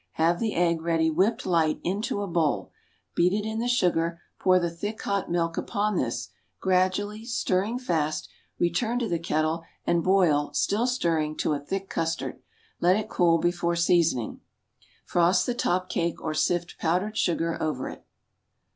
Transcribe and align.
Have 0.13 0.39
the 0.39 0.55
egg 0.55 0.81
ready 0.81 1.11
whipped 1.11 1.45
light 1.45 1.79
into 1.83 2.23
a 2.23 2.27
bowl; 2.27 2.71
beat 3.13 3.33
it 3.33 3.47
in 3.47 3.59
the 3.59 3.67
sugar; 3.67 4.19
pour 4.39 4.57
the 4.59 4.71
thick 4.71 4.99
hot 5.03 5.29
milk 5.29 5.57
upon 5.57 5.95
this, 5.95 6.29
gradually, 6.59 7.23
stirring 7.23 7.77
fast, 7.77 8.27
return 8.57 8.97
to 8.97 9.07
the 9.07 9.19
kettle 9.19 9.63
and 9.85 10.03
boil 10.03 10.49
(still 10.55 10.87
stirring,) 10.87 11.37
to 11.37 11.53
a 11.53 11.59
thick 11.59 11.87
custard. 11.87 12.41
Let 12.79 12.95
it 12.95 13.09
cool 13.09 13.37
before 13.37 13.75
seasoning. 13.75 14.41
Frost 15.05 15.45
the 15.45 15.53
top 15.53 15.87
cake, 15.87 16.19
or 16.19 16.33
sift 16.33 16.79
powdered 16.79 17.15
sugar 17.15 17.61
over 17.61 17.87
it. 17.87 18.03